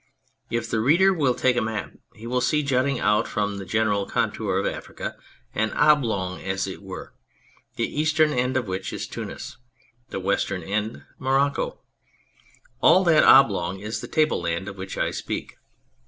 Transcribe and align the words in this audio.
If 0.49 0.67
the 0.67 0.79
reader 0.79 1.13
will 1.13 1.35
take 1.35 1.55
a 1.55 1.61
map 1.61 1.91
he 2.15 2.25
will 2.25 2.41
see 2.41 2.63
jutting 2.63 2.99
out 2.99 3.27
from 3.27 3.59
the 3.59 3.65
general 3.65 4.07
contour 4.07 4.57
of 4.57 4.65
Africa, 4.65 5.15
an 5.53 5.69
oblong 5.73 6.41
as 6.41 6.65
it 6.65 6.81
were, 6.81 7.13
the 7.75 7.85
eastern 7.87 8.31
end 8.33 8.57
of 8.57 8.67
which 8.67 8.91
is 8.93 9.07
Tunis, 9.07 9.57
the 10.09 10.19
western 10.19 10.63
end 10.63 11.03
Morocco. 11.19 11.81
All 12.81 13.03
that 13.03 13.23
oblong 13.23 13.79
is 13.79 14.01
the 14.01 14.07
tableland 14.07 14.67
of 14.67 14.75
which 14.75 14.97
I 14.97 15.11
speak. 15.11 15.53